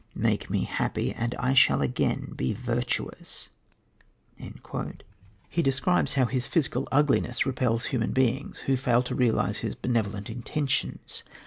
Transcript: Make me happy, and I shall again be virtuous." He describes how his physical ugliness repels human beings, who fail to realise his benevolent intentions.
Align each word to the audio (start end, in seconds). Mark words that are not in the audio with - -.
Make 0.15 0.49
me 0.49 0.63
happy, 0.63 1.13
and 1.13 1.35
I 1.35 1.53
shall 1.53 1.83
again 1.83 2.33
be 2.35 2.53
virtuous." 2.53 3.49
He 5.47 5.61
describes 5.61 6.13
how 6.13 6.25
his 6.25 6.47
physical 6.47 6.87
ugliness 6.91 7.45
repels 7.45 7.85
human 7.85 8.11
beings, 8.11 8.57
who 8.65 8.77
fail 8.77 9.03
to 9.03 9.13
realise 9.13 9.59
his 9.59 9.75
benevolent 9.75 10.27
intentions. 10.27 11.21